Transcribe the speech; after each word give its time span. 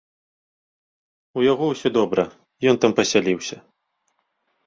У 1.39 1.43
яго 1.51 1.65
ўсё 1.73 1.89
добра, 1.97 2.25
ён 2.71 2.75
там 2.85 2.91
пасяліўся. 3.01 3.57